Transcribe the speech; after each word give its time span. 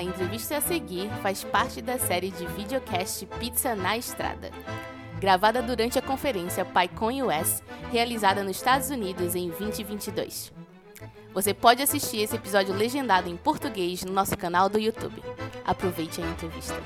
A 0.00 0.02
entrevista 0.02 0.56
a 0.56 0.60
seguir 0.62 1.10
faz 1.20 1.44
parte 1.44 1.82
da 1.82 1.98
série 1.98 2.30
de 2.30 2.46
videocast 2.46 3.26
Pizza 3.38 3.74
na 3.74 3.98
Estrada, 3.98 4.50
gravada 5.20 5.60
durante 5.60 5.98
a 5.98 6.02
conferência 6.02 6.64
PyCon 6.64 7.26
US, 7.26 7.62
realizada 7.92 8.42
nos 8.42 8.56
Estados 8.56 8.88
Unidos 8.88 9.34
em 9.34 9.50
2022. 9.50 10.54
Você 11.34 11.52
pode 11.52 11.82
assistir 11.82 12.22
esse 12.22 12.34
episódio 12.34 12.72
legendado 12.72 13.28
em 13.28 13.36
português 13.36 14.02
no 14.02 14.10
nosso 14.10 14.34
canal 14.38 14.70
do 14.70 14.78
YouTube. 14.78 15.22
Aproveite 15.66 16.22
a 16.22 16.26
entrevista. 16.26 16.82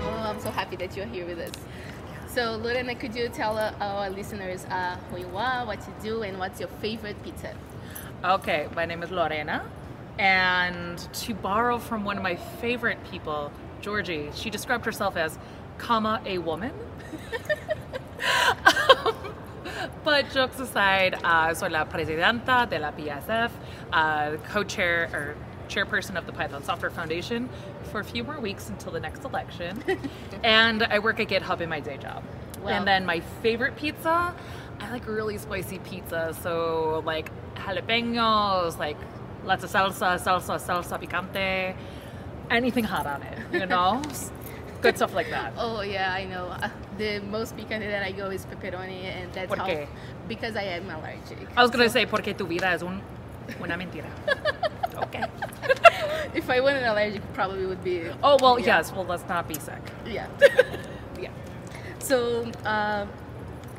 Oh, 0.00 0.32
I'm 0.32 0.40
so 0.40 0.48
happy 0.48 0.78
that 0.78 0.96
you're 0.96 1.14
here 1.14 1.26
with 1.26 1.46
us. 1.46 1.52
So, 2.36 2.56
Lorena, 2.56 2.94
could 2.94 3.14
you 3.14 3.30
tell 3.30 3.56
uh, 3.56 3.72
our 3.80 4.10
listeners 4.10 4.66
uh, 4.66 4.98
who 5.08 5.20
you 5.20 5.36
are, 5.38 5.64
what 5.64 5.78
you 5.78 5.94
do, 6.02 6.22
and 6.22 6.38
what's 6.38 6.60
your 6.60 6.68
favorite 6.82 7.16
pizza? 7.24 7.54
Okay, 8.22 8.68
my 8.76 8.84
name 8.84 9.02
is 9.02 9.10
Lorena, 9.10 9.64
and 10.18 10.98
to 11.14 11.32
borrow 11.32 11.78
from 11.78 12.04
one 12.04 12.18
of 12.18 12.22
my 12.22 12.36
favorite 12.36 12.98
people, 13.10 13.50
Georgie, 13.80 14.28
she 14.34 14.50
described 14.50 14.84
herself 14.84 15.16
as, 15.16 15.38
comma, 15.78 16.20
a 16.26 16.36
woman. 16.36 16.72
but 20.04 20.30
jokes 20.30 20.60
aside, 20.60 21.18
uh, 21.24 21.54
soy 21.54 21.68
la 21.68 21.86
presidenta 21.86 22.68
de 22.68 22.78
la 22.78 22.92
PSF, 22.92 23.50
uh, 23.94 24.36
co-chair 24.50 25.08
or 25.14 25.36
chairperson 25.68 26.16
of 26.16 26.26
the 26.26 26.32
Python 26.32 26.62
Software 26.62 26.90
Foundation 26.90 27.48
for 27.90 28.00
a 28.00 28.04
few 28.04 28.24
more 28.24 28.40
weeks 28.40 28.68
until 28.68 28.92
the 28.92 29.00
next 29.00 29.24
election. 29.24 29.82
and 30.44 30.82
I 30.82 30.98
work 30.98 31.20
at 31.20 31.28
GitHub 31.28 31.60
in 31.60 31.68
my 31.68 31.80
day 31.80 31.96
job. 31.96 32.22
Wow. 32.62 32.70
And 32.70 32.86
then 32.86 33.06
my 33.06 33.20
favorite 33.42 33.76
pizza, 33.76 34.34
I 34.80 34.90
like 34.90 35.06
really 35.06 35.38
spicy 35.38 35.78
pizza. 35.78 36.36
So 36.42 37.02
like 37.04 37.30
jalapenos, 37.54 38.78
like 38.78 38.96
lots 39.44 39.64
of 39.64 39.70
salsa, 39.70 40.18
salsa, 40.18 40.58
salsa 40.58 41.00
picante, 41.02 41.76
anything 42.50 42.84
hot 42.84 43.06
on 43.06 43.22
it, 43.22 43.38
you 43.52 43.66
know? 43.66 44.02
Good 44.82 44.96
stuff 44.96 45.14
like 45.14 45.30
that. 45.30 45.54
Oh 45.56 45.80
yeah, 45.80 46.12
I 46.12 46.24
know. 46.24 46.46
Uh, 46.46 46.68
the 46.98 47.20
most 47.20 47.56
picante 47.56 47.88
that 47.88 48.02
I 48.02 48.12
go 48.12 48.30
is 48.30 48.44
pepperoni, 48.46 49.04
and 49.04 49.32
that's 49.32 49.48
¿Por 49.48 49.56
how 49.56 49.86
because 50.28 50.54
I 50.54 50.62
am 50.62 50.90
allergic. 50.90 51.38
I 51.56 51.62
was 51.62 51.70
gonna 51.70 51.88
say 51.88 52.04
porque 52.06 52.36
tu 52.36 52.46
vida 52.46 52.72
es 52.72 52.82
un, 52.82 53.00
una 53.60 53.76
mentira. 53.76 54.06
okay. 55.04 55.24
If 56.34 56.50
I 56.50 56.60
wasn't 56.60 56.86
allergic, 56.86 57.22
probably 57.32 57.64
would 57.66 57.82
be. 57.82 58.02
Oh 58.22 58.36
well, 58.42 58.58
Yeah. 58.58 58.66
yes. 58.78 58.92
Well, 58.92 59.04
let's 59.06 59.26
not 59.28 59.48
be 59.48 59.54
sick. 59.54 59.82
Yeah. 60.06 60.26
Yeah. 61.18 61.30
So, 61.98 62.44
uh, 62.64 63.06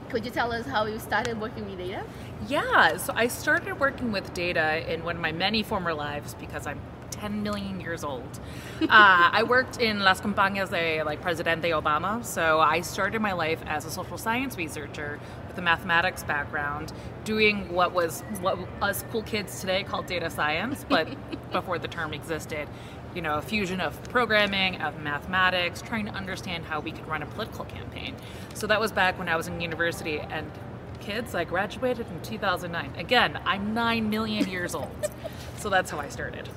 could 0.10 0.26
you 0.26 0.32
tell 0.32 0.52
us 0.52 0.66
how 0.66 0.86
you 0.88 0.98
started 0.98 1.40
working 1.40 1.66
with 1.70 1.78
data? 1.78 2.04
Yeah. 2.48 2.98
So 2.98 3.14
I 3.16 3.28
started 3.28 3.80
working 3.80 4.12
with 4.12 4.34
data 4.34 4.92
in 4.92 5.04
one 5.04 5.18
of 5.18 5.22
my 5.22 5.32
many 5.32 5.62
former 5.62 5.94
lives 5.94 6.34
because 6.34 6.66
I'm 6.66 6.80
10 7.12 7.44
million 7.44 7.80
years 7.80 8.04
old. 8.04 8.40
Uh, 8.82 9.30
I 9.40 9.44
worked 9.44 9.80
in 9.80 10.00
Las 10.02 10.20
Campañas 10.22 10.70
de 10.70 11.04
like 11.04 11.22
Presidente 11.22 11.70
Obama. 11.72 12.24
So 12.26 12.60
I 12.60 12.82
started 12.82 13.22
my 13.22 13.34
life 13.34 13.60
as 13.68 13.86
a 13.86 13.92
social 13.92 14.18
science 14.18 14.56
researcher 14.58 15.20
a 15.58 15.62
mathematics 15.62 16.24
background, 16.24 16.94
doing 17.24 17.72
what 17.74 17.94
was 17.94 18.22
what 18.42 18.58
us 18.82 19.04
cool 19.12 19.24
kids 19.24 19.60
today 19.60 19.84
call 19.84 20.04
data 20.04 20.30
science, 20.30 20.86
but 20.88 21.08
before 21.52 21.80
the 21.80 21.88
term 21.88 22.14
existed. 22.14 22.68
You 23.16 23.22
know, 23.22 23.36
a 23.36 23.42
fusion 23.42 23.80
of 23.82 24.02
programming, 24.10 24.80
of 24.82 25.02
mathematics, 25.02 25.82
trying 25.82 26.06
to 26.06 26.12
understand 26.12 26.66
how 26.66 26.80
we 26.80 26.92
could 26.92 27.08
run 27.08 27.24
a 27.24 27.26
political 27.26 27.66
campaign. 27.66 28.16
So 28.54 28.68
that 28.68 28.80
was 28.80 28.92
back 28.92 29.18
when 29.18 29.28
I 29.28 29.36
was 29.36 29.48
in 29.48 29.60
university 29.60 30.20
and 30.20 30.52
kids, 31.00 31.34
I 31.34 31.46
graduated 31.46 32.06
in 32.12 32.22
2009. 32.22 32.94
Again, 32.98 33.40
I'm 33.46 33.74
9 33.74 34.10
million 34.10 34.48
years 34.50 34.76
old. 34.76 35.10
so 35.58 35.70
that's 35.70 35.90
how 35.90 36.00
I 36.00 36.10
started. 36.10 36.50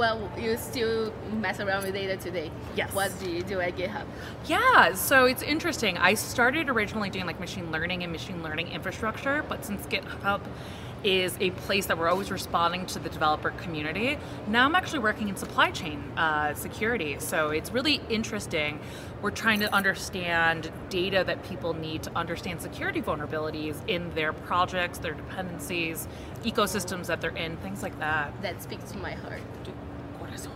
Well, 0.00 0.32
you 0.38 0.56
still 0.56 1.12
mess 1.30 1.60
around 1.60 1.84
with 1.84 1.92
data 1.92 2.16
today. 2.16 2.50
Yes. 2.74 2.90
What 2.94 3.12
do 3.20 3.30
you 3.30 3.42
do 3.42 3.60
at 3.60 3.76
GitHub? 3.76 4.06
Yeah, 4.46 4.94
so 4.94 5.26
it's 5.26 5.42
interesting. 5.42 5.98
I 5.98 6.14
started 6.14 6.70
originally 6.70 7.10
doing 7.10 7.26
like 7.26 7.38
machine 7.38 7.70
learning 7.70 8.02
and 8.02 8.10
machine 8.10 8.42
learning 8.42 8.68
infrastructure, 8.68 9.44
but 9.46 9.62
since 9.62 9.86
GitHub 9.88 10.40
is 11.04 11.36
a 11.40 11.50
place 11.50 11.84
that 11.84 11.98
we're 11.98 12.08
always 12.08 12.30
responding 12.30 12.86
to 12.86 12.98
the 12.98 13.10
developer 13.10 13.50
community, 13.50 14.16
now 14.48 14.64
I'm 14.64 14.74
actually 14.74 15.00
working 15.00 15.28
in 15.28 15.36
supply 15.36 15.70
chain 15.70 16.00
uh, 16.16 16.54
security. 16.54 17.16
So 17.18 17.50
it's 17.50 17.70
really 17.70 18.00
interesting. 18.08 18.80
We're 19.20 19.30
trying 19.32 19.60
to 19.60 19.74
understand 19.74 20.70
data 20.88 21.24
that 21.26 21.42
people 21.44 21.74
need 21.74 22.04
to 22.04 22.16
understand 22.16 22.62
security 22.62 23.02
vulnerabilities 23.02 23.76
in 23.86 24.08
their 24.14 24.32
projects, 24.32 24.96
their 24.96 25.12
dependencies, 25.12 26.08
ecosystems 26.42 27.04
that 27.08 27.20
they're 27.20 27.36
in, 27.36 27.58
things 27.58 27.82
like 27.82 27.98
that. 27.98 28.40
That 28.40 28.62
speaks 28.62 28.92
to 28.92 28.96
my 28.96 29.12
heart. 29.12 29.42
Corazón. 30.30 30.50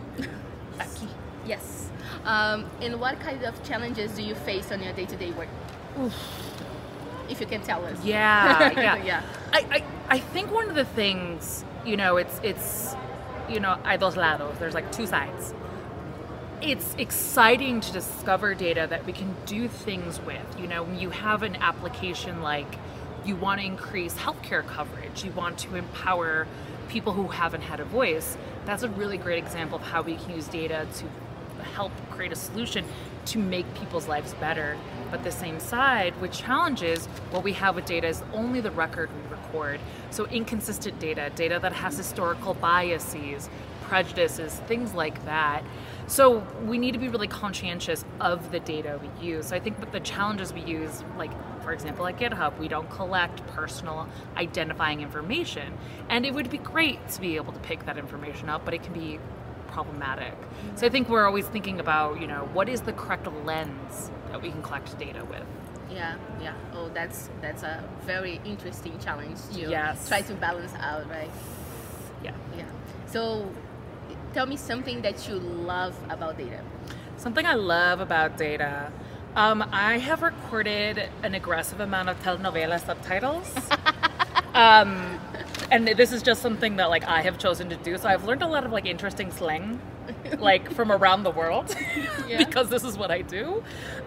Aquí. 0.79 1.07
Yes. 1.45 1.89
Um, 2.25 2.65
and 2.81 2.99
what 2.99 3.19
kind 3.19 3.43
of 3.43 3.61
challenges 3.63 4.11
do 4.13 4.23
you 4.23 4.35
face 4.35 4.71
on 4.71 4.81
your 4.81 4.93
day-to-day 4.93 5.31
work? 5.31 5.47
If 7.29 7.39
you 7.39 7.47
can 7.47 7.61
tell 7.61 7.83
us. 7.85 8.03
Yeah, 8.03 8.71
yeah, 8.77 9.03
Yeah. 9.03 9.21
I, 9.53 9.59
I, 9.71 9.83
I 10.09 10.19
think 10.19 10.51
one 10.51 10.69
of 10.69 10.75
the 10.75 10.85
things, 10.85 11.63
you 11.85 11.97
know, 11.97 12.17
it's 12.17 12.39
it's, 12.43 12.95
you 13.49 13.59
know, 13.59 13.77
hay 13.85 13.97
dos 13.97 14.15
lados. 14.15 14.57
There's 14.59 14.73
like 14.73 14.91
two 14.91 15.07
sides. 15.07 15.53
It's 16.61 16.95
exciting 16.97 17.81
to 17.81 17.91
discover 17.91 18.53
data 18.55 18.87
that 18.89 19.05
we 19.05 19.13
can 19.13 19.35
do 19.45 19.67
things 19.67 20.19
with. 20.21 20.59
You 20.59 20.67
know, 20.67 20.83
when 20.83 20.99
you 20.99 21.09
have 21.11 21.43
an 21.43 21.55
application 21.57 22.41
like 22.41 22.77
you 23.25 23.35
want 23.35 23.59
to 23.59 23.65
increase 23.65 24.15
healthcare 24.15 24.65
coverage, 24.65 25.23
you 25.23 25.31
want 25.31 25.57
to 25.59 25.75
empower 25.75 26.47
people 26.89 27.13
who 27.13 27.27
haven't 27.27 27.61
had 27.61 27.79
a 27.79 27.85
voice. 27.85 28.37
That's 28.65 28.81
a 28.81 28.89
really 28.89 29.17
great 29.17 29.37
example 29.37 29.77
of 29.77 29.83
how 29.83 30.01
we 30.01 30.15
can 30.15 30.35
use 30.35 30.47
data 30.47 30.87
to 30.95 31.63
help 31.63 31.91
create 32.09 32.31
a 32.31 32.35
solution 32.35 32.83
to 33.25 33.39
make 33.39 33.71
people's 33.75 34.07
lives 34.07 34.33
better. 34.35 34.77
But 35.11 35.23
the 35.23 35.31
same 35.31 35.59
side, 35.59 36.19
with 36.19 36.31
challenges, 36.31 37.05
what 37.31 37.43
we 37.43 37.53
have 37.53 37.75
with 37.75 37.85
data 37.85 38.07
is 38.07 38.23
only 38.33 38.61
the 38.61 38.71
record 38.71 39.09
we 39.15 39.29
record. 39.29 39.79
So 40.11 40.25
inconsistent 40.27 40.99
data, 40.99 41.31
data 41.35 41.59
that 41.61 41.73
has 41.73 41.97
historical 41.97 42.53
biases, 42.53 43.49
prejudices, 43.83 44.55
things 44.67 44.93
like 44.93 45.23
that. 45.25 45.63
So 46.07 46.45
we 46.65 46.77
need 46.77 46.91
to 46.93 46.99
be 46.99 47.07
really 47.07 47.27
conscientious 47.27 48.05
of 48.19 48.51
the 48.51 48.59
data 48.59 48.99
we 49.01 49.25
use. 49.27 49.47
So 49.47 49.55
I 49.55 49.59
think 49.59 49.79
with 49.79 49.91
the 49.91 49.99
challenges 49.99 50.53
we 50.53 50.61
use, 50.61 51.03
like 51.17 51.31
for 51.63 51.71
example 51.73 52.05
at 52.07 52.17
GitHub, 52.17 52.57
we 52.59 52.67
don't 52.67 52.89
collect 52.89 53.45
personal 53.47 54.07
identifying 54.37 55.01
information. 55.01 55.73
And 56.09 56.25
it 56.25 56.33
would 56.33 56.49
be 56.49 56.59
great 56.59 57.07
to 57.09 57.21
be 57.21 57.35
able 57.37 57.53
to 57.53 57.59
pick 57.59 57.85
that 57.85 57.97
information 57.97 58.49
up, 58.49 58.65
but 58.65 58.73
it 58.73 58.83
can 58.83 58.93
be 58.93 59.19
problematic. 59.75 60.33
So 60.75 60.87
I 60.87 60.89
think 60.89 61.09
we're 61.09 61.25
always 61.25 61.47
thinking 61.47 61.79
about, 61.85 62.21
you 62.21 62.27
know, 62.27 62.49
what 62.53 62.67
is 62.69 62.79
the 62.81 62.93
correct 62.93 63.27
lens 63.45 64.09
that 64.31 64.41
we 64.41 64.49
can 64.49 64.61
collect 64.63 64.97
data 64.97 65.23
with. 65.25 65.43
Yeah, 65.91 66.15
yeah. 66.41 66.53
Oh, 66.73 66.87
that's 66.97 67.29
that's 67.41 67.63
a 67.63 67.83
very 68.11 68.35
interesting 68.45 68.97
challenge 69.05 69.39
to 69.53 69.59
Yes. 69.77 70.07
try 70.07 70.21
to 70.29 70.33
balance 70.47 70.73
out, 70.79 71.03
right? 71.09 71.29
Yeah. 72.23 72.31
Yeah. 72.57 72.71
So, 73.13 73.21
tell 74.33 74.47
me 74.53 74.57
something 74.57 75.01
that 75.01 75.17
you 75.27 75.35
love 75.73 75.93
about 76.09 76.37
data. 76.37 76.61
Something 77.17 77.45
I 77.45 77.55
love 77.75 77.99
about 77.99 78.37
data. 78.37 78.91
Um, 79.35 79.59
I 79.71 79.97
have 80.07 80.21
recorded 80.23 80.95
an 81.23 81.35
aggressive 81.35 81.79
amount 81.81 82.07
of 82.09 82.15
telenovela 82.23 82.79
subtitles. 82.79 83.49
um, 84.65 85.19
and 85.71 85.87
this 85.87 86.11
is 86.11 86.21
just 86.21 86.41
something 86.41 86.75
that 86.77 86.89
like 86.89 87.03
I 87.05 87.21
have 87.21 87.37
chosen 87.37 87.69
to 87.69 87.75
do. 87.75 87.97
So 87.97 88.07
I've 88.09 88.25
learned 88.25 88.41
a 88.41 88.47
lot 88.47 88.65
of 88.65 88.71
like 88.71 88.85
interesting 88.85 89.31
slang, 89.31 89.79
like 90.39 90.71
from 90.73 90.91
around 90.91 91.23
the 91.23 91.31
world, 91.31 91.75
Yeah. 92.27 92.37
because 92.37 92.69
this 92.69 92.83
is 92.83 92.97
what 92.97 93.11
I 93.11 93.21
do. 93.21 93.63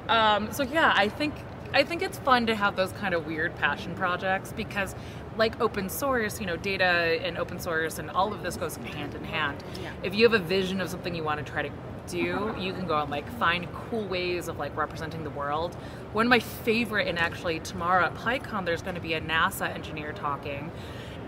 Um, 0.09 0.53
so 0.53 0.63
yeah, 0.63 0.93
I 0.97 1.09
think 1.09 1.35
I 1.75 1.85
think 1.85 2.03
it's 2.03 2.19
fun 2.19 2.47
to 2.47 2.55
have 2.55 2.77
those 2.77 2.93
kind 2.93 3.15
of 3.15 3.27
weird 3.27 3.55
passion 3.57 3.95
projects 3.95 4.53
because, 4.53 4.95
like 5.37 5.61
open 5.61 5.89
source, 5.91 6.41
you 6.41 6.47
know, 6.47 6.57
data 6.57 6.85
and 7.23 7.37
open 7.37 7.59
source 7.59 7.99
and 7.99 8.11
all 8.11 8.33
of 8.33 8.43
this 8.43 8.57
goes 8.57 8.77
hand 8.77 9.15
in 9.15 9.25
hand. 9.25 9.63
Yeah. 9.83 9.93
If 10.03 10.15
you 10.15 10.25
have 10.29 10.33
a 10.33 10.45
vision 10.45 10.81
of 10.81 10.89
something 10.89 11.15
you 11.15 11.25
want 11.25 11.45
to 11.45 11.53
try 11.53 11.63
to 11.63 11.71
do, 12.07 12.55
you 12.59 12.73
can 12.73 12.87
go 12.87 12.99
and 12.99 13.11
like 13.11 13.31
find 13.39 13.69
cool 13.91 14.07
ways 14.09 14.49
of 14.49 14.59
like 14.59 14.75
representing 14.77 15.25
the 15.25 15.31
world. 15.31 15.75
One 16.15 16.25
of 16.25 16.31
my 16.31 16.41
favorite, 16.41 17.07
and 17.07 17.19
actually 17.19 17.61
tomorrow 17.61 18.07
at 18.07 18.15
PyCon, 18.15 18.65
there's 18.65 18.81
going 18.81 18.95
to 18.95 19.01
be 19.01 19.13
a 19.13 19.21
NASA 19.21 19.69
engineer 19.73 20.13
talking, 20.13 20.73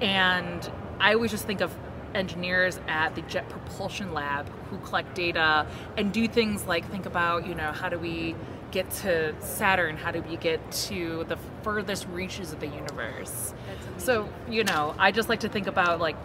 and 0.00 0.70
I 0.98 1.14
always 1.14 1.30
just 1.30 1.46
think 1.46 1.60
of 1.60 1.74
engineers 2.14 2.80
at 2.88 3.14
the 3.14 3.22
Jet 3.22 3.48
Propulsion 3.48 4.12
Lab 4.12 4.48
who 4.70 4.78
collect 4.78 5.14
data 5.14 5.66
and 5.96 6.12
do 6.12 6.26
things 6.28 6.66
like 6.66 6.88
think 6.90 7.06
about, 7.06 7.46
you 7.46 7.54
know, 7.54 7.72
how 7.72 7.88
do 7.88 7.98
we 7.98 8.34
get 8.70 8.90
to 8.90 9.34
Saturn? 9.40 9.96
How 9.96 10.10
do 10.10 10.22
we 10.22 10.36
get 10.36 10.70
to 10.72 11.24
the 11.28 11.36
furthest 11.62 12.06
reaches 12.08 12.52
of 12.52 12.60
the 12.60 12.66
universe? 12.66 13.54
So, 13.98 14.28
you 14.48 14.64
know, 14.64 14.94
I 14.98 15.12
just 15.12 15.28
like 15.28 15.40
to 15.40 15.48
think 15.48 15.66
about 15.66 16.00
like 16.00 16.16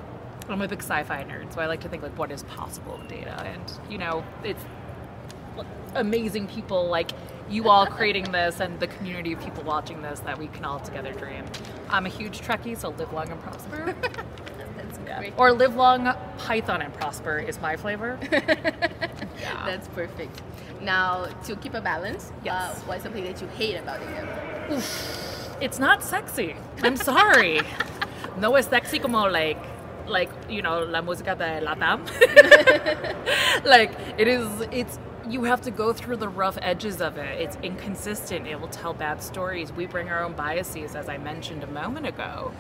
I'm 0.48 0.62
a 0.62 0.68
big 0.68 0.82
sci-fi 0.82 1.24
nerd, 1.24 1.54
so 1.54 1.62
I 1.62 1.66
like 1.66 1.82
to 1.82 1.90
think 1.90 2.04
like 2.04 2.18
what 2.18 2.32
is 2.32 2.44
possible 2.44 2.98
with 3.00 3.08
data 3.08 3.42
and 3.44 3.74
you 3.90 3.98
know, 3.98 4.24
it's 4.44 4.64
amazing 5.96 6.48
people 6.48 6.88
like 6.88 7.12
you 7.50 7.70
all 7.70 7.86
creating 7.86 8.32
this 8.32 8.60
and 8.60 8.80
the 8.80 8.88
community 8.88 9.34
of 9.34 9.40
people 9.40 9.64
watching 9.64 10.02
this 10.02 10.20
that 10.22 10.38
we 10.38 10.48
can 10.48 10.66
all 10.66 10.80
together 10.80 11.14
dream. 11.14 11.44
I'm 11.90 12.06
a 12.06 12.10
huge 12.10 12.42
Trekkie, 12.42 12.78
so 12.78 12.90
live 12.90 13.14
long 13.14 13.30
and 13.30 13.42
prosper. 13.42 13.96
That's 14.78 15.00
Yeah. 15.06 15.20
great. 15.20 15.34
Or 15.38 15.52
live 15.54 15.76
long, 15.76 16.12
Python 16.40 16.82
and 16.82 16.94
prosper 16.94 17.38
is 17.38 17.62
my 17.62 17.76
flavor. 17.78 18.18
yeah. 18.32 18.40
That's 19.66 19.88
perfect. 19.90 20.42
Now, 20.82 21.28
to 21.46 21.56
keep 21.56 21.74
a 21.76 21.82
balance, 21.82 22.32
Yes. 22.44 22.56
uh, 22.78 22.82
what's 22.88 23.04
something 23.04 23.24
that 23.24 23.40
you 23.42 23.48
hate 23.50 23.76
about 23.76 24.02
it? 24.02 24.84
It's 25.62 25.80
not 25.80 26.04
sexy. 26.04 26.56
I'm 26.84 26.98
sorry. 26.98 27.62
no 28.38 28.56
es 28.56 28.66
sexy 28.68 29.00
como 29.00 29.30
like 29.30 29.58
like 30.08 30.30
you 30.50 30.62
know 30.62 30.84
la 30.84 31.02
música 31.02 31.36
de 31.38 31.62
Latam. 31.66 32.06
like 33.66 33.92
it 34.18 34.28
is 34.28 34.48
it's 34.72 35.00
you 35.30 35.44
have 35.44 35.62
to 35.62 35.72
go 35.72 35.94
through 35.94 36.18
the 36.18 36.30
rough 36.30 36.58
edges 36.62 37.02
of 37.02 37.18
it. 37.18 37.42
It's 37.42 37.58
inconsistent. 37.64 38.48
It 38.48 38.60
will 38.60 38.68
tell 38.68 38.94
bad 38.94 39.22
stories. 39.22 39.72
We 39.72 39.86
bring 39.86 40.10
our 40.10 40.24
own 40.24 40.34
biases 40.34 40.96
as 40.96 41.10
I 41.10 41.18
mentioned 41.18 41.64
a 41.64 41.68
moment 41.68 42.06
ago. 42.06 42.52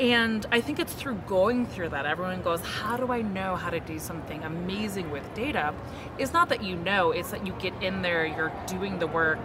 And 0.00 0.46
I 0.52 0.60
think 0.60 0.78
it's 0.78 0.92
through 0.92 1.16
going 1.26 1.66
through 1.66 1.88
that 1.88 2.06
everyone 2.06 2.42
goes, 2.42 2.60
How 2.60 2.96
do 2.96 3.12
I 3.12 3.20
know 3.22 3.56
how 3.56 3.70
to 3.70 3.80
do 3.80 3.98
something 3.98 4.44
amazing 4.44 5.10
with 5.10 5.34
data? 5.34 5.74
It's 6.18 6.32
not 6.32 6.48
that 6.50 6.62
you 6.62 6.76
know, 6.76 7.10
it's 7.10 7.32
that 7.32 7.44
you 7.44 7.52
get 7.54 7.74
in 7.82 8.02
there, 8.02 8.24
you're 8.24 8.52
doing 8.66 9.00
the 9.00 9.08
work. 9.08 9.40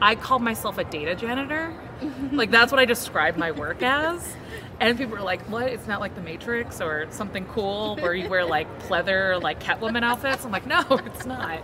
I 0.00 0.14
call 0.14 0.38
myself 0.38 0.78
a 0.78 0.84
data 0.84 1.14
janitor. 1.14 1.74
like, 2.32 2.50
that's 2.50 2.72
what 2.72 2.78
I 2.78 2.84
describe 2.86 3.36
my 3.36 3.52
work 3.52 3.82
as. 3.82 4.34
And 4.80 4.98
people 4.98 5.16
are 5.16 5.22
like, 5.22 5.40
What? 5.48 5.68
It's 5.68 5.86
not 5.86 6.00
like 6.00 6.14
the 6.14 6.20
Matrix 6.20 6.80
or 6.80 7.06
something 7.10 7.46
cool 7.46 7.96
where 7.96 8.12
you 8.14 8.28
wear 8.28 8.44
like 8.44 8.66
pleather, 8.82 9.40
like 9.40 9.62
Catwoman 9.62 10.02
outfits? 10.02 10.44
I'm 10.44 10.50
like, 10.52 10.66
No, 10.66 10.84
it's 11.06 11.24
not. 11.24 11.60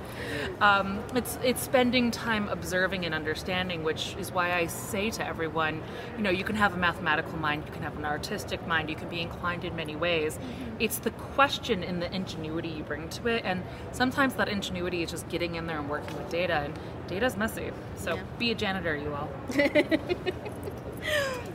Um, 0.61 1.03
it's, 1.15 1.39
it's 1.43 1.61
spending 1.63 2.11
time 2.11 2.49
observing 2.49 3.05
and 3.05 3.15
understanding, 3.15 3.83
which 3.83 4.15
is 4.19 4.31
why 4.33 4.53
I 4.55 4.67
say 4.67 5.11
to 5.11 5.27
everyone, 5.27 5.83
you 6.17 6.23
know, 6.23 6.31
you 6.31 6.45
can 6.45 6.57
have 6.57 6.75
a 6.75 6.77
mathematical 6.77 7.37
mind, 7.39 7.65
you 7.67 7.73
can 7.73 7.83
have 7.83 7.97
an 7.99 8.05
artistic 8.05 8.67
mind, 8.67 8.89
you 8.89 8.97
can 8.97 9.09
be 9.09 9.21
inclined 9.21 9.65
in 9.65 9.75
many 9.77 9.97
ways. 9.97 10.39
It's 10.79 10.99
the 10.99 11.11
question 11.11 11.83
and 11.83 12.01
the 12.01 12.13
ingenuity 12.15 12.69
you 12.69 12.85
bring 12.85 13.09
to 13.11 13.27
it. 13.29 13.43
And 13.45 13.63
sometimes 13.93 14.35
that 14.35 14.49
ingenuity 14.49 15.03
is 15.03 15.11
just 15.11 15.29
getting 15.29 15.57
in 15.57 15.67
there 15.67 15.79
and 15.79 15.89
working 15.89 16.17
with 16.17 16.31
data. 16.31 16.55
And 16.55 16.79
data's 17.09 17.37
messy. 17.37 17.71
So 17.97 18.15
Yeah. 18.15 18.23
be 18.39 18.51
a 18.53 18.55
janitor, 18.55 18.97
you 18.97 19.15
all. 19.15 19.29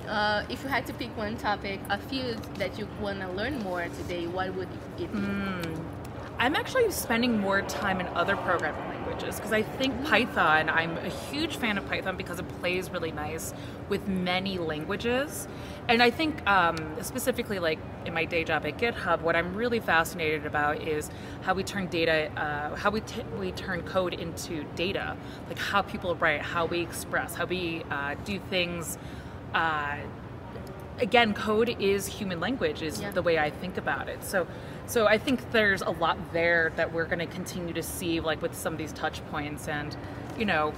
Uh, 0.07 0.43
if 0.49 0.61
you 0.63 0.69
had 0.69 0.85
to 0.85 0.93
pick 0.93 1.15
one 1.17 1.35
topic, 1.37 1.79
a 1.89 1.97
field 1.97 2.41
that 2.55 2.77
you 2.77 2.87
want 3.01 3.19
to 3.19 3.29
learn 3.31 3.57
more 3.59 3.87
today, 3.97 4.27
what 4.27 4.53
would 4.55 4.67
it 4.99 5.11
be? 5.11 5.19
I'm 6.37 6.55
actually 6.55 6.91
spending 6.91 7.39
more 7.39 7.61
time 7.61 8.01
in 8.01 8.07
other 8.07 8.35
programming 8.35 8.87
languages 8.89 9.37
because 9.37 9.53
I 9.53 9.61
think 9.63 10.03
Python, 10.05 10.69
I'm 10.69 10.97
a 10.97 11.09
huge 11.09 11.55
fan 11.55 11.77
of 11.77 11.87
Python 11.87 12.17
because 12.17 12.39
it 12.39 12.47
plays 12.59 12.91
really 12.91 13.11
nice 13.11 13.53
with 13.87 14.07
many 14.07 14.57
languages. 14.57 15.47
And 15.87 16.03
I 16.03 16.11
think 16.11 16.45
um, 16.45 16.75
specifically, 17.01 17.59
like 17.59 17.79
in 18.05 18.13
my 18.13 18.25
day 18.25 18.43
job 18.43 18.65
at 18.65 18.77
GitHub, 18.77 19.21
what 19.21 19.35
I'm 19.35 19.55
really 19.55 19.79
fascinated 19.79 20.45
about 20.45 20.81
is 20.81 21.09
how 21.43 21.53
we 21.53 21.63
turn 21.63 21.87
data, 21.87 22.29
uh, 22.35 22.75
how 22.75 22.89
we, 22.89 23.01
t- 23.01 23.23
we 23.39 23.51
turn 23.53 23.83
code 23.83 24.13
into 24.13 24.65
data, 24.75 25.15
like 25.47 25.57
how 25.57 25.83
people 25.83 26.15
write, 26.15 26.41
how 26.41 26.65
we 26.65 26.81
express, 26.81 27.35
how 27.35 27.45
we 27.45 27.83
uh, 27.89 28.15
do 28.25 28.39
things. 28.49 28.97
Uh, 29.55 29.97
again 30.99 31.33
code 31.33 31.75
is 31.79 32.05
human 32.05 32.39
language 32.39 32.81
is 32.81 33.01
Yeah. 33.01 33.11
the 33.11 33.21
way 33.21 33.37
i 33.37 33.49
think 33.49 33.77
about 33.77 34.07
it 34.07 34.23
so 34.23 34.47
so 34.85 35.07
i 35.07 35.17
think 35.17 35.51
there's 35.51 35.81
a 35.81 35.89
lot 35.89 36.17
there 36.31 36.71
that 36.77 36.93
we're 36.93 37.03
going 37.03 37.19
to 37.19 37.25
continue 37.25 37.73
to 37.73 37.83
see 37.83 38.21
like 38.21 38.41
with 38.41 38.55
some 38.55 38.71
of 38.73 38.79
these 38.79 38.93
touch 38.93 39.19
points 39.29 39.67
and 39.67 39.95
you 40.37 40.45
know 40.45 40.73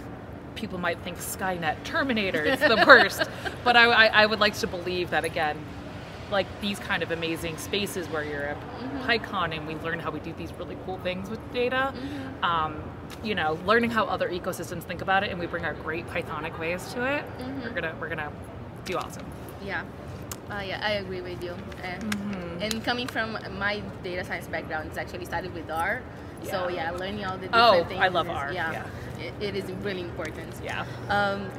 people 0.55 0.79
might 0.79 0.97
think 1.03 1.17
skynet 1.19 1.75
terminator 1.83 2.43
it's 2.43 2.63
the 2.63 2.83
worst 2.87 3.29
but 3.63 3.77
I, 3.77 3.83
I, 3.85 4.05
I 4.23 4.25
would 4.25 4.39
like 4.39 4.55
to 4.55 4.65
believe 4.67 5.11
that 5.11 5.23
again 5.23 5.55
like 6.31 6.47
these 6.61 6.79
kind 6.79 7.03
of 7.03 7.11
amazing 7.11 7.57
spaces 7.57 8.07
where 8.07 8.23
you're 8.23 8.43
at 8.43 8.57
PyCon 9.05 9.55
and 9.55 9.67
we 9.67 9.75
learn 9.75 9.99
how 9.99 10.09
we 10.09 10.19
do 10.19 10.33
these 10.37 10.51
really 10.53 10.75
cool 10.85 10.97
things 10.97 11.29
with 11.29 11.39
data. 11.53 11.93
Um, 12.43 12.83
you 13.23 13.33
know, 13.33 13.57
learning 13.65 13.91
how 13.91 14.03
other 14.07 14.27
ecosystems 14.29 14.83
think 14.83 15.01
about 15.01 15.23
it, 15.23 15.31
and 15.31 15.39
we 15.39 15.45
bring 15.45 15.63
our 15.63 15.73
great 15.75 16.05
Pythonic 16.09 16.59
ways 16.59 16.91
to 16.95 17.05
it. 17.05 17.23
We're 17.63 17.69
gonna 17.69 17.95
we're 18.01 18.09
gonna 18.09 18.29
do 18.87 18.97
awesome. 18.97 19.25
Yeah. 19.63 19.83
Uh, 20.49 20.61
yeah, 20.65 20.79
I 20.81 20.91
agree 21.03 21.21
with 21.21 21.43
you. 21.43 21.53
And, 21.83 22.01
Mm-hmm. 22.03 22.61
and 22.63 22.83
coming 22.85 23.07
from 23.07 23.37
my 23.59 23.81
data 24.03 24.23
science 24.23 24.47
background, 24.47 24.87
it's 24.89 24.97
actually 24.97 25.25
started 25.25 25.53
with 25.53 25.69
R. 25.69 26.01
So 26.43 26.69
Yeah. 26.69 26.91
yeah, 26.91 26.97
learning 26.97 27.25
all 27.25 27.37
the 27.37 27.47
different 27.47 27.83
Oh, 27.83 27.83
things. 27.85 28.01
I 28.01 28.07
love 28.07 28.27
is- 28.27 28.31
R, 28.33 28.53
Yeah, 28.53 28.71
yeah. 28.71 29.25
It, 29.25 29.33
it 29.41 29.55
is 29.55 29.65
really 29.83 30.01
important. 30.01 30.53
Yeah. 30.63 30.85
Um, 31.09 31.49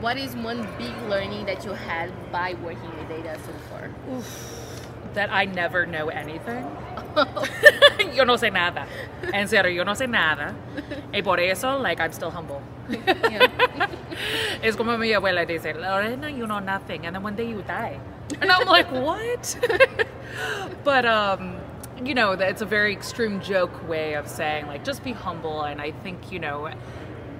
what 0.00 0.16
is 0.16 0.36
one 0.36 0.66
big 0.78 0.94
learning 1.08 1.46
that 1.46 1.64
you 1.64 1.72
had 1.72 2.10
by 2.30 2.54
working 2.62 2.90
with 2.96 3.08
data 3.08 3.36
so 3.44 3.52
far? 3.68 3.90
That 5.14 5.30
I 5.32 5.46
never 5.46 5.86
know 5.86 6.08
anything. 6.08 6.64
yo 8.14 8.24
no 8.24 8.36
sé 8.36 8.50
nada. 8.50 8.86
En 9.32 9.48
serio, 9.48 9.72
yo 9.72 9.84
no 9.84 9.94
sé 9.94 10.08
nada. 10.08 10.54
Y 11.12 11.22
por 11.22 11.40
eso, 11.40 11.78
like, 11.78 12.00
I'm 12.00 12.12
still 12.12 12.30
humble. 12.30 12.62
Yeah. 12.88 13.48
Es 14.62 14.74
como 14.74 14.98
mi 14.98 15.12
abuela 15.12 15.46
dice, 15.46 15.74
Lorena, 15.74 16.28
you 16.28 16.46
know 16.46 16.58
nothing, 16.58 17.06
and 17.06 17.14
then 17.14 17.22
one 17.22 17.36
day 17.36 17.48
you 17.48 17.62
die. 17.62 18.00
And 18.40 18.50
I'm 18.50 18.66
like, 18.66 18.90
what? 18.90 19.56
but, 20.84 21.04
um, 21.04 21.56
you 22.04 22.14
know, 22.14 22.34
that 22.34 22.50
it's 22.50 22.62
a 22.62 22.66
very 22.66 22.92
extreme 22.92 23.40
joke 23.40 23.88
way 23.88 24.14
of 24.14 24.26
saying, 24.26 24.66
like, 24.66 24.84
just 24.84 25.04
be 25.04 25.12
humble. 25.12 25.62
And 25.62 25.80
I 25.80 25.92
think, 25.92 26.32
you 26.32 26.40
know, 26.40 26.68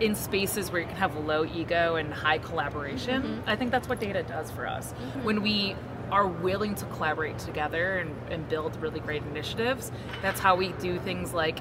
in 0.01 0.15
spaces 0.15 0.71
where 0.71 0.83
you 0.83 0.87
can 0.87 0.97
have 0.97 1.17
low 1.17 1.45
ego 1.45 1.97
and 1.97 2.13
high 2.15 2.39
collaboration, 2.39 3.43
I 3.47 3.57
think 3.57 3.73
that's 3.73 3.89
what 3.89 3.99
data 3.99 4.23
does 4.23 4.51
for 4.51 4.67
us. 4.67 4.93
When 5.23 5.43
we 5.43 5.75
are 6.11 6.27
willing 6.27 6.75
to 6.77 6.85
collaborate 6.87 7.39
together 7.39 7.99
and, 7.99 8.15
and 8.31 8.49
build 8.49 8.77
really 8.81 9.01
great 9.01 9.23
initiatives, 9.25 9.93
that's 10.23 10.41
how 10.41 10.57
we 10.57 10.73
do 10.73 10.99
things 10.99 11.33
like 11.33 11.59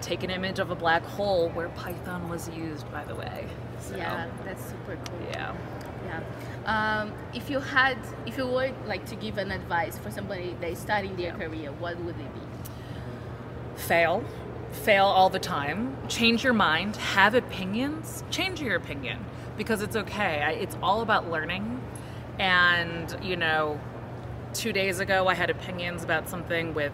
take 0.00 0.22
an 0.22 0.30
image 0.30 0.58
of 0.58 0.70
a 0.70 0.74
black 0.74 1.02
hole 1.04 1.48
where 1.50 1.68
Python 1.70 2.28
was 2.28 2.48
used, 2.50 2.90
by 2.92 3.04
the 3.04 3.14
way. 3.14 3.46
So, 3.80 3.96
yeah, 3.96 4.28
that's 4.44 4.64
super 4.64 4.96
cool. 4.96 5.18
yeah. 5.30 5.54
Yeah. 6.06 6.22
Um, 6.66 7.12
if 7.34 7.50
you 7.50 7.58
had, 7.58 7.98
if 8.26 8.36
you 8.36 8.46
were 8.46 8.70
like 8.86 9.04
to 9.06 9.16
give 9.16 9.38
an 9.38 9.50
advice 9.50 9.98
for 9.98 10.10
somebody 10.10 10.56
that 10.60 10.70
is 10.70 10.78
starting 10.78 11.16
their 11.16 11.32
career, 11.32 11.72
what 11.72 11.98
would 11.98 12.14
it 12.14 12.34
be? 12.34 12.40
fail 13.76 14.24
fail 14.72 15.04
all 15.04 15.30
the 15.30 15.38
time 15.38 15.96
change 16.08 16.42
your 16.42 16.52
mind 16.52 16.96
have 16.96 17.34
opinions 17.34 18.24
change 18.30 18.60
your 18.60 18.74
opinion 18.74 19.24
because 19.56 19.80
it's 19.82 19.96
okay 19.96 20.42
I, 20.42 20.52
it's 20.52 20.76
all 20.82 21.02
about 21.02 21.30
learning 21.30 21.80
and 22.38 23.16
you 23.22 23.36
know 23.36 23.80
two 24.52 24.72
days 24.72 25.00
ago 25.00 25.26
i 25.28 25.34
had 25.34 25.50
opinions 25.50 26.04
about 26.04 26.28
something 26.28 26.74
with 26.74 26.92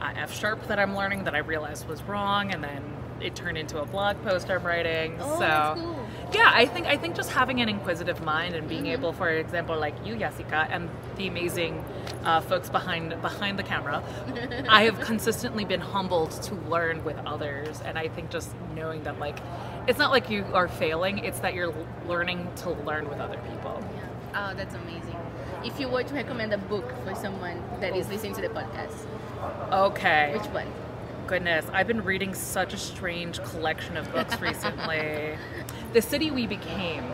uh, 0.00 0.12
f 0.16 0.32
sharp 0.38 0.66
that 0.68 0.78
i'm 0.78 0.94
learning 0.96 1.24
that 1.24 1.34
i 1.34 1.38
realized 1.38 1.86
was 1.88 2.02
wrong 2.04 2.52
and 2.52 2.62
then 2.64 2.82
it 3.20 3.34
turned 3.36 3.58
into 3.58 3.78
a 3.80 3.84
blog 3.84 4.20
post 4.22 4.50
i'm 4.50 4.62
writing 4.64 5.16
Oh, 5.20 5.38
so 5.38 5.74
cool. 5.82 6.06
yeah 6.32 6.50
i 6.54 6.64
think 6.64 6.86
i 6.86 6.96
think 6.96 7.14
just 7.14 7.30
having 7.30 7.60
an 7.60 7.68
inquisitive 7.68 8.22
mind 8.24 8.54
and 8.54 8.66
being 8.68 8.86
able 8.86 9.12
for 9.12 9.28
example 9.28 9.78
like 9.78 9.94
you 10.06 10.16
jessica 10.16 10.66
and 10.70 10.88
the 11.16 11.26
amazing 11.28 11.84
uh, 12.24 12.40
folks 12.40 12.70
behind 12.70 13.20
behind 13.20 13.58
the 13.58 13.62
camera 13.62 14.02
i 14.70 14.84
have 14.84 14.98
consistently 15.00 15.64
been 15.66 15.80
humbled 15.82 16.30
to 16.42 16.54
learn 16.70 17.04
with 17.04 17.18
others 17.26 17.82
and 17.84 17.98
i 17.98 18.08
think 18.08 18.30
just 18.30 18.50
knowing 18.74 19.02
that 19.02 19.18
like 19.18 19.38
it's 19.86 19.98
not 19.98 20.10
like 20.10 20.30
you 20.30 20.44
are 20.54 20.68
failing 20.68 21.18
it's 21.18 21.40
that 21.40 21.52
you're 21.52 21.74
learning 22.06 22.48
to 22.56 22.70
learn 22.70 23.06
with 23.08 23.18
other 23.20 23.38
people 23.50 23.78
Yeah. 23.94 24.06
Oh, 24.34 24.54
that's 24.54 24.74
amazing. 24.74 25.16
If 25.64 25.78
you 25.78 25.88
were 25.88 26.02
to 26.02 26.14
recommend 26.14 26.52
a 26.52 26.58
book 26.58 26.94
for 27.04 27.14
someone 27.14 27.62
that 27.80 27.94
is 27.96 28.08
listening 28.08 28.34
to 28.34 28.40
the 28.42 28.48
podcast, 28.48 29.06
okay 29.72 30.32
which 30.36 30.46
one? 30.52 30.66
goodness, 31.26 31.64
I've 31.72 31.86
been 31.86 32.02
reading 32.02 32.34
such 32.34 32.74
a 32.74 32.76
strange 32.76 33.40
collection 33.44 33.96
of 33.96 34.10
books 34.12 34.40
recently. 34.40 35.36
the 35.92 36.02
City 36.02 36.30
We 36.32 36.46
Became 36.48 37.04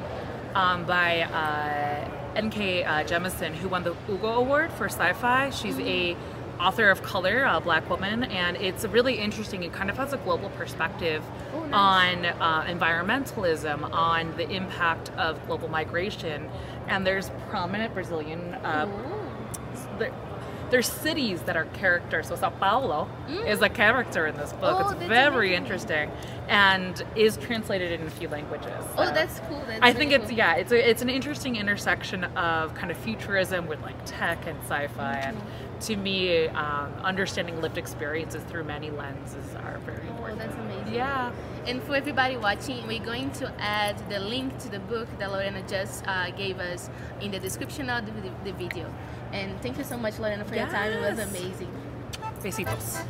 um, 0.55 0.87
by 0.87 1.21
uh, 1.23 2.09
N.K. 2.35 2.85
Uh, 2.85 3.05
Jemisin, 3.05 3.53
who 3.55 3.69
won 3.69 3.85
the 3.85 3.95
Hugo 4.07 4.29
Award 4.37 4.73
for 4.73 4.87
sci-fi. 4.87 5.51
She's 5.51 5.79
a 5.81 6.17
author 6.61 6.91
of 6.91 7.03
color, 7.03 7.45
a 7.45 7.61
black 7.61 7.89
woman, 7.91 8.25
and 8.25 8.57
it's 8.57 8.85
really 8.85 9.19
interesting. 9.19 9.63
It 9.63 9.73
kind 9.73 9.91
of 9.91 9.97
has 9.97 10.13
a 10.13 10.17
global 10.19 10.49
perspective 10.51 11.23
Oh, 11.55 11.65
nice. 11.67 11.75
on 11.75 12.27
uh, 12.27 12.63
environmentalism, 12.65 13.91
on 13.93 14.37
the 14.37 14.49
impact 14.51 15.11
of 15.17 15.45
global 15.47 15.69
migration, 15.69 16.49
and 16.89 17.07
there's 17.07 17.31
prominent 17.51 17.95
Brazilian 17.95 18.55
uh, 18.55 18.87
Ooh. 18.89 19.99
The 20.67 20.71
There's 20.71 20.89
cities 20.89 21.41
that 21.43 21.57
are 21.57 21.65
characters. 21.67 22.29
So 22.29 22.37
Sao 22.37 22.51
Paulo 22.51 23.09
is 23.47 23.63
a 23.63 23.69
character 23.69 24.27
in 24.27 24.37
this 24.37 24.53
book. 24.53 24.77
Oh, 24.85 24.91
it's 24.91 25.05
very 25.07 25.49
amazing. 25.55 25.63
interesting, 25.65 26.11
and 26.49 27.03
is 27.17 27.37
translated 27.39 27.99
in 28.01 28.07
a 28.07 28.11
few 28.11 28.29
languages. 28.29 28.85
Oh, 28.99 29.13
that's 29.13 29.41
cool. 29.49 29.63
That's 29.67 29.81
I 29.83 29.93
think 29.93 30.13
it's 30.13 30.27
cool. 30.29 30.37
yeah, 30.39 30.55
it's 30.57 30.73
a, 30.73 30.91
it's 30.91 31.03
an 31.03 31.09
interesting 31.11 31.57
intersection 31.57 32.25
of 32.25 32.75
kind 32.75 32.91
of 32.91 32.97
futurism 32.99 33.67
with 33.67 33.81
like 33.83 33.97
tech 34.05 34.47
and 34.47 34.59
sci-fi, 34.63 35.15
and 35.15 35.37
Mm-hmm. 35.37 35.79
to 35.81 35.97
me, 35.97 36.47
um, 36.49 36.93
understanding 37.05 37.61
lived 37.61 37.77
experiences 37.79 38.43
through 38.45 38.65
many 38.65 38.91
lenses 38.91 39.55
are 39.57 39.79
very 39.85 40.03
Oh, 40.09 40.11
important. 40.13 40.39
that's 40.41 40.55
amazing. 40.55 40.95
Yeah. 40.95 41.33
And 41.67 41.83
for 41.83 41.97
everybody 41.97 42.37
watching, 42.37 42.87
we're 42.87 43.05
going 43.05 43.31
to 43.33 43.53
add 43.59 43.99
the 44.09 44.21
link 44.21 44.57
to 44.59 44.69
the 44.69 44.79
book 44.79 45.09
that 45.19 45.33
Lorena 45.33 45.63
just 45.67 46.07
uh, 46.07 46.31
gave 46.31 46.61
us 46.61 46.89
in 47.21 47.33
the 47.33 47.41
description 47.41 47.91
of 47.91 48.07
the, 48.07 48.13
the 48.45 48.53
video. 48.53 48.93
And 49.33 49.61
thank 49.63 49.77
you 49.77 49.85
so 49.85 49.97
much, 49.97 50.19
Lorena, 50.21 50.45
for 50.45 50.55
your 50.55 50.67
time. 50.67 50.93
It 50.93 51.01
was 51.01 51.19
amazing. 51.19 51.73
Besitos. 52.41 53.03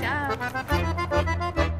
Ciao. 0.00 1.74